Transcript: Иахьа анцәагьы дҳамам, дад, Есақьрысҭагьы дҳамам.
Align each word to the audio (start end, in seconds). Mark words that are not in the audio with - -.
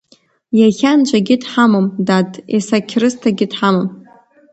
Иахьа 0.59 0.91
анцәагьы 0.93 1.35
дҳамам, 1.41 1.85
дад, 2.07 2.31
Есақьрысҭагьы 2.55 3.45
дҳамам. 3.51 3.87